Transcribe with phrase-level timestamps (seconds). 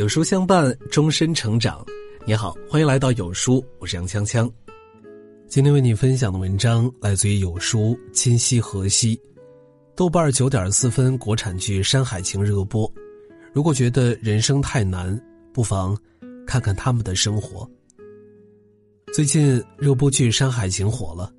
[0.00, 1.84] 有书相伴，终身成长。
[2.24, 4.50] 你好，欢迎来到有书，我是杨锵锵。
[5.46, 9.20] 今天为你分享的文章来自于有书今夕何夕。
[9.94, 12.90] 豆瓣九点四分，国产剧《山海情》热播。
[13.52, 15.22] 如果觉得人生太难，
[15.52, 15.94] 不妨
[16.46, 17.70] 看看他们的生活。
[19.12, 21.30] 最近热播剧《山海情》火了，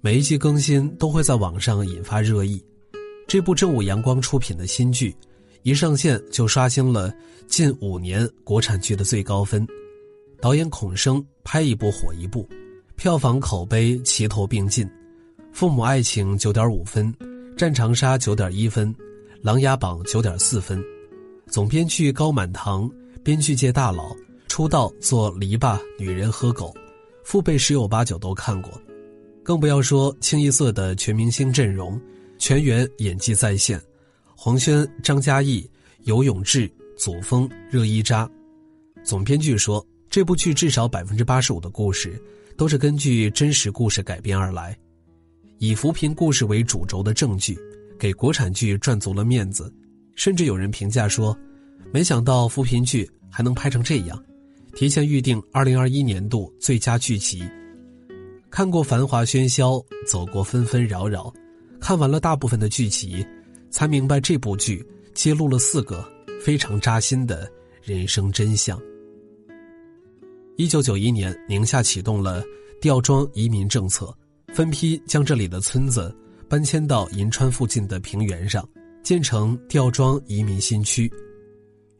[0.00, 2.60] 每一季更新都会在网上引发热议。
[3.28, 5.14] 这部正午阳光出品的新剧。
[5.62, 7.12] 一上线就刷新了
[7.46, 9.66] 近五年国产剧的最高分，
[10.40, 12.48] 导演孔笙拍一部火一部，
[12.96, 14.86] 票房口碑齐头并进，
[15.52, 17.12] 《父母爱情》九点五分，
[17.56, 18.94] 《战长沙》九点一分，
[19.42, 20.82] 《琅琊榜》九点四分，
[21.48, 22.90] 总编剧高满堂，
[23.22, 24.14] 编剧界大佬，
[24.46, 26.74] 出道做篱笆、女人和狗，
[27.24, 28.72] 父辈十有八九都看过，
[29.42, 32.00] 更不要说清一色的全明星阵容，
[32.38, 33.80] 全员演技在线。
[34.40, 35.68] 黄轩、张嘉译、
[36.04, 38.30] 游永志、祖峰、热依扎，
[39.02, 42.22] 总编剧说，这部剧至少百分之八十五的故事
[42.56, 44.78] 都是根据真实故事改编而来，
[45.58, 47.58] 以扶贫故事为主轴的正剧，
[47.98, 49.74] 给国产剧赚足了面子。
[50.14, 51.36] 甚至有人评价说，
[51.92, 54.24] 没想到扶贫剧还能拍成这样，
[54.72, 57.42] 提前预定二零二一年度最佳剧集。
[58.50, 61.34] 看过繁华喧嚣，走过纷纷扰扰，
[61.80, 63.26] 看完了大部分的剧集。
[63.70, 66.04] 才明白这部剧揭露了四个
[66.40, 67.50] 非常扎心的
[67.82, 68.80] 人生真相。
[70.56, 72.42] 一九九一年，宁夏启动了
[72.80, 74.12] 吊庄移民政策，
[74.54, 76.14] 分批将这里的村子
[76.48, 78.68] 搬迁到银川附近的平原上，
[79.02, 81.10] 建成吊庄移民新区。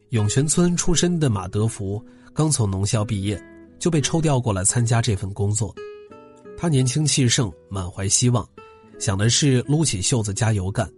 [0.09, 3.41] 涌泉村出身的马德福刚从农校毕业，
[3.77, 5.73] 就被抽调过来参加这份工作。
[6.57, 8.45] 他年轻气盛，满怀希望，
[8.99, 10.91] 想的是撸起袖子加油干。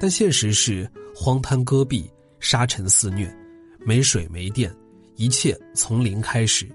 [0.00, 3.30] 但现实是荒滩戈壁、沙尘肆虐，
[3.80, 4.74] 没水没电，
[5.16, 6.66] 一切从零开始。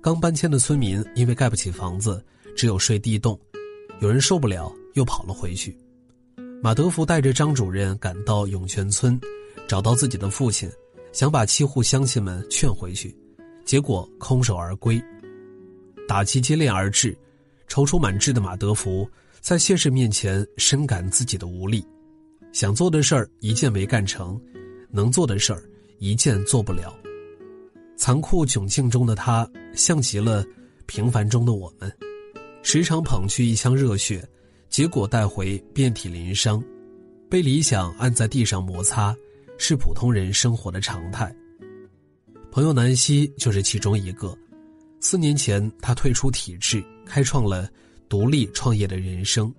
[0.00, 2.24] 刚搬迁的村民因为盖不起房子，
[2.56, 3.38] 只有睡地洞，
[4.00, 5.76] 有人受不了又跑了回去。
[6.62, 9.20] 马德福带着张主任赶到涌泉村，
[9.68, 10.70] 找到自己的父亲，
[11.12, 13.14] 想把七户乡亲们劝回去，
[13.66, 14.98] 结果空手而归。
[16.08, 17.14] 打击接连而至，
[17.68, 19.06] 踌躇满志的马德福
[19.42, 21.84] 在现实面前深感自己的无力。
[22.52, 24.40] 想做的事儿一件没干成，
[24.90, 25.62] 能做的事儿
[25.98, 26.96] 一件做不了。
[27.96, 30.44] 残酷窘境中的他，像极了
[30.86, 31.90] 平凡中的我们，
[32.62, 34.26] 时常捧去一腔热血，
[34.68, 36.62] 结果带回遍体鳞伤。
[37.28, 39.16] 被理想按在地上摩擦，
[39.58, 41.34] 是普通人生活的常态。
[42.52, 44.36] 朋友南希就是其中一个。
[45.00, 47.68] 四年前，他退出体制，开创了
[48.08, 49.52] 独立创业的人生。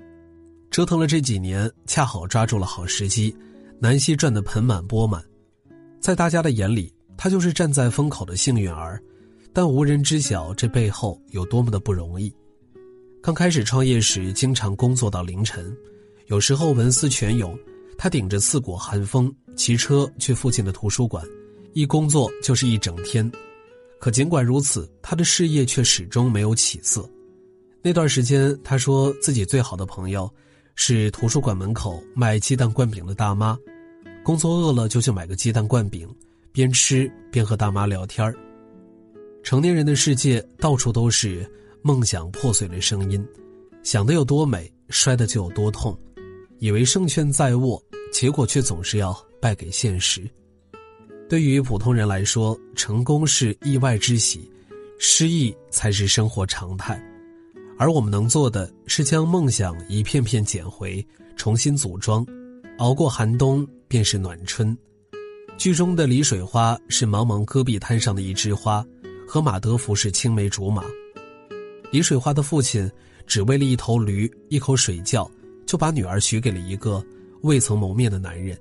[0.78, 3.36] 折腾了这几年，恰好抓住了好时机，
[3.80, 5.26] 南希赚得盆满钵满，
[6.00, 9.02] 在大家的眼里，他就是站在风口的幸运儿，
[9.52, 12.32] 但无人知晓这背后有多么的不容易。
[13.24, 15.76] 刚开始创业时，经常工作到凌晨，
[16.28, 17.58] 有时候文思泉涌，
[17.98, 21.26] 他顶着刺骨寒风，骑车去附近的图书馆，
[21.74, 23.28] 一工作就是一整天。
[24.00, 27.10] 可尽管如此，他的事业却始终没有起色。
[27.82, 30.32] 那段时间，他说自己最好的朋友。
[30.80, 33.58] 是图书馆门口卖鸡蛋灌饼的大妈，
[34.24, 36.08] 工作饿了就去买个鸡蛋灌饼，
[36.52, 38.32] 边吃边和大妈聊天
[39.44, 41.52] 成年人的世界到处都是
[41.82, 43.26] 梦想破碎的声音，
[43.82, 45.98] 想的有多美，摔的就有多痛，
[46.60, 47.84] 以为胜券在握，
[48.14, 50.30] 结果却总是要败给现实。
[51.28, 54.50] 对于普通人来说，成功是意外之喜，
[55.00, 57.04] 失意才是生活常态。
[57.78, 61.06] 而我们能做的是将梦想一片片捡回，
[61.36, 62.26] 重新组装，
[62.80, 64.76] 熬过寒冬便是暖春。
[65.58, 68.86] 剧中的李水花是茫茫戈壁滩上的一枝花，
[69.28, 70.84] 和马德福是青梅竹马。
[71.92, 72.90] 李水花的父亲
[73.26, 75.30] 只为了一头驴、一口水窖，
[75.66, 77.04] 就把女儿许给了一个
[77.42, 78.58] 未曾谋面的男人。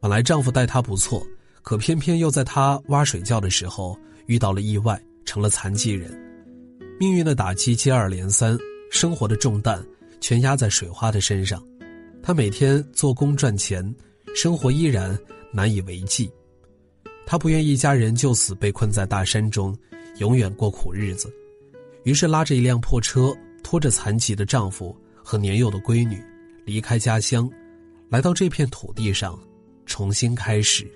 [0.00, 1.26] 本来丈夫待她不错，
[1.62, 6.23] 可偏偏又在她挖水窖的时候遇到了意外，成了残疾人。
[6.98, 8.56] 命运的打击接二连三，
[8.90, 9.84] 生活的重担
[10.20, 11.62] 全压在水花的身上。
[12.22, 13.94] 他每天做工赚钱，
[14.34, 15.18] 生活依然
[15.52, 16.30] 难以为继。
[17.26, 19.76] 他不愿一家人就此被困在大山中，
[20.18, 21.32] 永远过苦日子。
[22.04, 26.22] 于是拉着一辆破车，拖着残疾的丈夫和年幼的闺女，
[26.64, 27.50] 离开家乡，
[28.08, 29.36] 来到这片土地上，
[29.84, 30.86] 重新开始。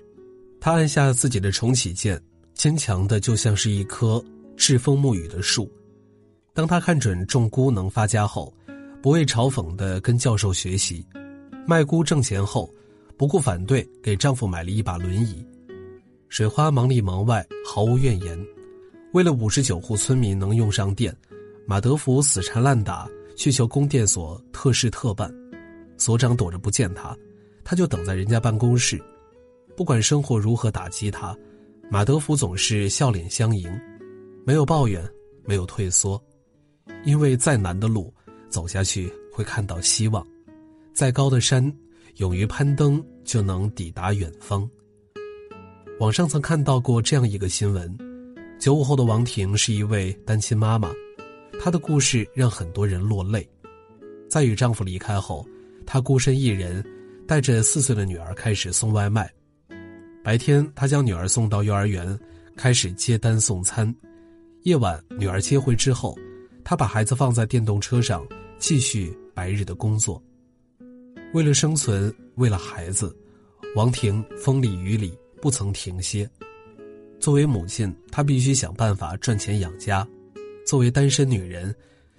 [0.61, 2.19] 他按下自己的重启键，
[2.53, 4.23] 坚强的就像是一棵
[4.55, 5.69] 栉风沐雨的树。
[6.59, 8.53] 当他看准种菇能发家后，
[9.01, 11.01] 不畏嘲讽地跟教授学习；
[11.65, 12.69] 卖菇挣钱后，
[13.15, 15.41] 不顾反对给丈夫买了一把轮椅。
[16.27, 18.37] 水花忙里忙外，毫无怨言。
[19.13, 21.15] 为了五十九户村民能用上电，
[21.65, 23.07] 马德福死缠烂打，
[23.37, 25.33] 去求供电所特事特办。
[25.95, 27.17] 所长躲着不见他，
[27.63, 29.01] 他就等在人家办公室。
[29.77, 31.33] 不管生活如何打击他，
[31.89, 33.71] 马德福总是笑脸相迎，
[34.45, 35.01] 没有抱怨，
[35.45, 36.21] 没有退缩。
[37.03, 38.13] 因为再难的路，
[38.49, 40.23] 走下去会看到希望；
[40.93, 41.73] 再高的山，
[42.17, 44.69] 勇于攀登就能抵达远方。
[45.99, 47.97] 网上曾看到过这样一个新闻：
[48.59, 50.91] 九五后的王婷是一位单亲妈妈，
[51.59, 53.47] 她的故事让很多人落泪。
[54.29, 55.45] 在与丈夫离开后，
[55.85, 56.83] 她孤身一人，
[57.27, 59.29] 带着四岁的女儿开始送外卖。
[60.23, 62.17] 白天，她将女儿送到幼儿园，
[62.55, 63.93] 开始接单送餐；
[64.63, 66.17] 夜晚，女儿接回之后，
[66.63, 68.27] 他把孩子放在电动车上，
[68.57, 70.21] 继续白日的工作。
[71.33, 73.15] 为了生存，为了孩子，
[73.75, 75.17] 王婷风里雨里。
[75.41, 76.29] 不曾停歇。
[77.17, 80.05] 作为母亲，她必须想办法赚钱养家；
[80.65, 81.73] 作为单身女人，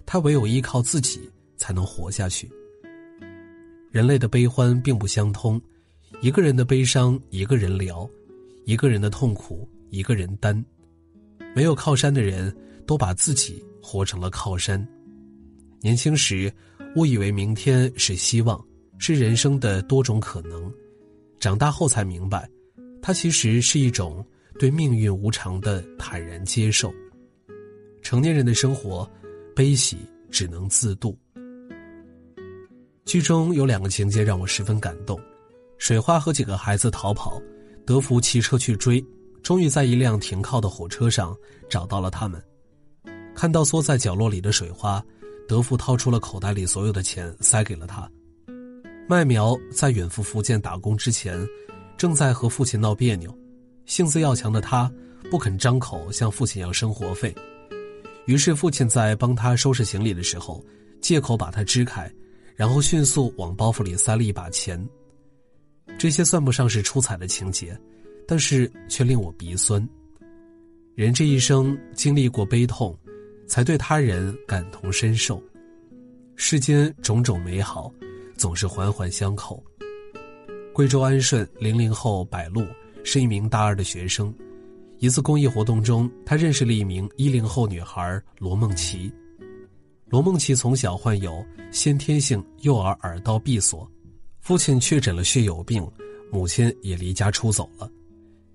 [0.06, 2.50] 她唯有依靠自己才能活下去。
[3.90, 5.60] 人类的悲欢并不相通，
[6.22, 8.08] 一个人的悲伤一个人聊，
[8.64, 10.64] 一个人的痛苦一个人担。
[11.54, 12.56] 没有靠山的人，
[12.86, 14.86] 都把自己活成了靠山。
[15.80, 16.52] 年轻时，
[16.94, 18.64] 误以为明天是希望，
[18.98, 20.70] 是人生的多种可能；
[21.40, 22.48] 长大后才明白。
[23.02, 24.24] 它其实是一种
[24.60, 26.92] 对命运无常的坦然接受。
[28.00, 29.10] 成年人的生活，
[29.56, 29.96] 悲喜
[30.30, 31.18] 只能自度。
[33.04, 35.18] 剧中有两个情节让我十分感动：
[35.78, 37.42] 水花和几个孩子逃跑，
[37.84, 39.04] 德福骑车去追，
[39.42, 41.36] 终于在一辆停靠的火车上
[41.68, 42.40] 找到了他们。
[43.40, 45.02] 看到缩在角落里的水花，
[45.48, 48.06] 德福掏出了口袋里所有的钱塞给了他。
[49.08, 51.42] 麦苗在远赴福建打工之前。
[51.96, 53.34] 正在和父亲闹别扭，
[53.86, 54.92] 性子要强的他
[55.30, 57.34] 不肯张口向父亲要生活费，
[58.26, 60.62] 于是父亲在帮他收拾行李的时候，
[61.00, 62.12] 借口把他支开，
[62.54, 64.86] 然后迅速往包袱里塞了一把钱。
[65.98, 67.74] 这些算不上是出彩的情节，
[68.28, 69.88] 但是却令我鼻酸。
[70.94, 72.94] 人这一生经历过悲痛，
[73.50, 75.42] 才对他人感同身受。
[76.36, 77.92] 世间种种美好，
[78.36, 79.60] 总是环环相扣。
[80.72, 82.64] 贵州安顺零零后柏露
[83.02, 84.32] 是一名大二的学生。
[85.00, 89.12] 一次公益活动中，他认识了一名一零后女孩罗梦琪。
[90.06, 93.90] 罗梦琪从小患有先天性右耳耳道闭锁，
[94.38, 95.84] 父亲确诊了血友病，
[96.30, 97.90] 母亲也离家出走了。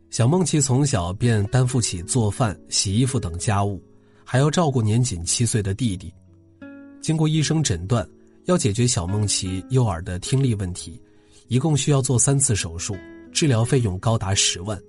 [0.09, 3.83] 小梦琪从小便担负起做饭、洗衣服等家务，
[4.25, 6.13] 还要照顾年仅七岁的弟弟。
[6.99, 8.05] 经过医生诊断，
[8.45, 10.99] 要解决小梦琪右耳的听力问题。
[11.47, 12.97] 一共需要做三次手术，
[13.31, 14.81] 治疗费用高达十万。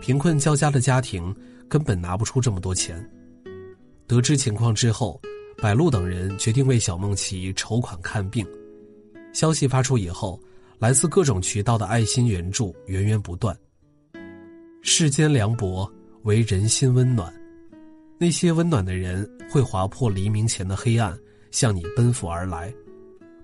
[0.00, 1.34] 贫困交加的家庭
[1.68, 3.04] 根本拿不出这么多钱。
[4.06, 5.20] 得知情况之后，
[5.56, 8.46] 柏路等人决定为小梦琪筹款看病。
[9.32, 10.40] 消息发出以后，
[10.78, 13.56] 来自各种渠道的爱心援助源源不断。
[14.80, 15.92] 世间凉薄，
[16.22, 17.34] 唯人心温暖。
[18.20, 21.16] 那些温暖的人会划破黎明前的黑暗，
[21.52, 22.74] 向你奔赴而来。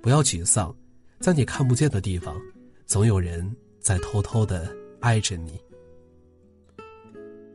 [0.02, 0.74] 不要沮丧。
[1.20, 2.36] 在你看不见的地方，
[2.84, 3.50] 总有人
[3.80, 5.58] 在偷偷的爱着你。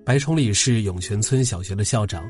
[0.04, 2.28] 白崇礼是涌泉村小学的校长，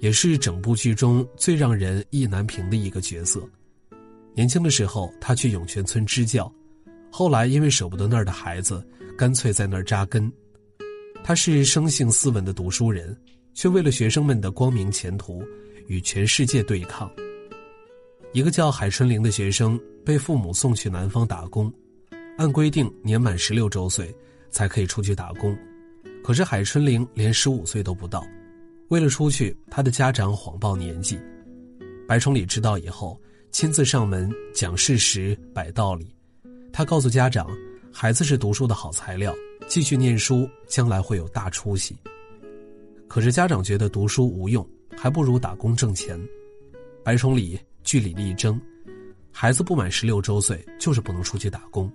[0.00, 3.42] 也是整部剧中最让人意难平的一个角色。
[4.34, 6.52] 年轻的时候，他去涌泉村支教，
[7.10, 10.30] 后来因为舍不得那儿的孩子，干脆在那儿扎根。
[11.24, 13.18] 他是生性斯文的读书人，
[13.56, 15.42] 却为了学生们的光明前途，
[15.86, 17.10] 与全世界对抗。
[18.34, 21.72] 一个叫海春玲的学生被父母送去南方打工，
[22.36, 24.14] 按规定年满十六周岁
[24.50, 25.56] 才可以出去打工，
[26.22, 28.22] 可是海春玲连十五岁都不到。
[28.88, 31.18] 为了出去，他的家长谎报年纪。
[32.06, 33.18] 白崇礼知道以后，
[33.52, 36.14] 亲自上门讲事实、摆道理。
[36.74, 37.48] 他告诉家长，
[37.90, 39.34] 孩子是读书的好材料，
[39.66, 41.96] 继续念书将来会有大出息。
[43.16, 46.20] 可是家长觉得读书无用，还不如打工挣钱。
[47.02, 47.58] 白崇礼。
[47.82, 48.60] 据理力争，
[49.32, 51.90] 孩子不满十六周岁就是不能出去打工。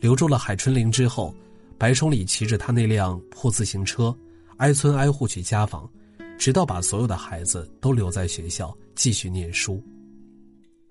[0.00, 1.34] 留住了海春玲之后，
[1.78, 4.14] 白崇礼骑着他那辆破自行车，
[4.58, 5.88] 挨村挨户去家访，
[6.36, 9.82] 直到把所有的孩子都留在学校继续念书。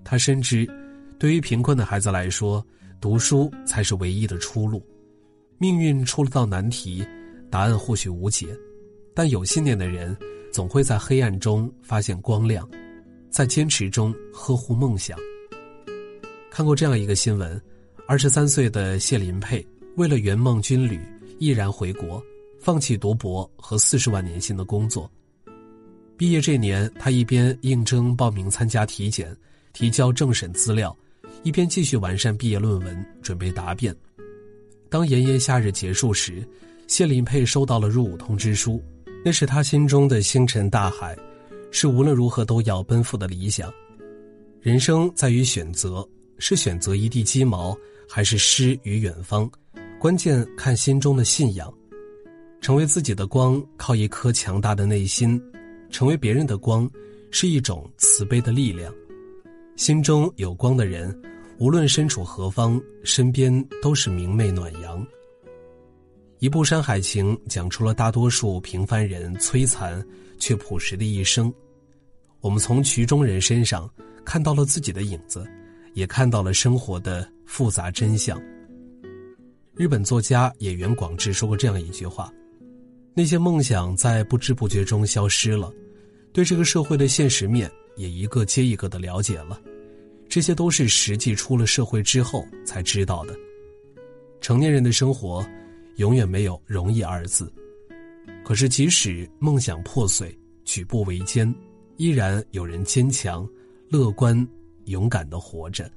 [0.03, 0.67] 他深知，
[1.19, 2.65] 对于贫困的孩子来说，
[2.99, 4.83] 读书才是唯一的出路。
[5.59, 7.05] 命运出了道难题，
[7.51, 8.47] 答案或许无解，
[9.13, 10.15] 但有信念的人
[10.51, 12.69] 总会在黑暗中发现光亮。
[13.29, 15.17] 在坚持中呵护梦想。
[16.49, 17.59] 看过这样一个新闻：
[18.05, 19.65] 二十三岁的谢林佩
[19.95, 20.99] 为了圆梦军旅，
[21.39, 22.21] 毅然回国，
[22.59, 25.09] 放弃读博和四十万年薪的工作。
[26.17, 29.33] 毕业这年，他一边应征报名参加体检，
[29.71, 30.93] 提交政审资料，
[31.43, 33.95] 一边继续完善毕业论文，准备答辩。
[34.89, 36.45] 当炎炎夏日结束时，
[36.85, 38.83] 谢林佩收到了入伍通知书，
[39.23, 41.17] 那是他心中的星辰大海，
[41.69, 43.71] 是无论如何都要奔赴的理想。
[44.59, 46.07] 人生在于选择，
[46.39, 47.77] 是选择一地鸡毛，
[48.09, 49.49] 还是诗与远方？
[49.99, 51.71] 关键看心中的信仰。
[52.61, 55.39] 成为自己的光，靠一颗强大的内心；
[55.89, 56.89] 成为别人的光，
[57.31, 58.93] 是一种慈悲的力量。
[59.77, 61.15] 心中有光的人，
[61.57, 63.51] 无论身处何方，身边
[63.81, 65.03] 都是明媚暖阳。
[66.41, 70.03] 一部《山海情》讲出了大多数平凡人摧残
[70.39, 71.53] 却朴实的一生。
[72.39, 73.89] 我们从曲中人身上。
[74.24, 75.43] 看到了自己的影子，
[75.95, 78.39] 也看到了生活的复杂真相。
[79.74, 82.31] 日本作家野原广志说过这样一句话
[83.15, 85.74] ：“那些梦想在不知不觉中消失了，
[86.31, 89.60] 对这个社会的现实面也一个接一个的了解了，
[90.29, 93.36] 这些都是实际出了社会之后才知道的。
[94.39, 95.43] 成年人的生活，
[96.01, 97.53] 永远没有容易二字。
[98.43, 101.53] 可是即使梦想破碎，举步维艰，
[101.98, 103.48] 依然有人坚强。”
[103.91, 104.48] 乐观、
[104.86, 105.91] 勇敢的活着，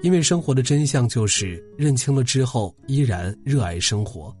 [0.00, 4.34] 因为生活的真相就是认清了之后依然热爱生活，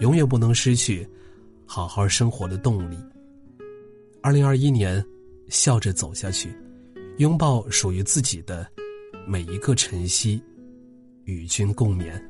[0.00, 1.06] 永远不能失去
[1.66, 2.96] 好好生活的动力。
[4.22, 5.04] 二零二一年，
[5.48, 6.48] 笑着走下去，
[7.18, 8.66] 拥抱属于自己的
[9.26, 10.42] 每一个晨曦，
[11.24, 12.29] 与君共勉。